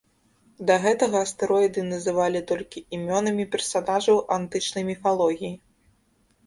[0.69, 5.55] Да гэтага астэроіды называлі толькі імёнамі персанажаў антычнай міфалогіі.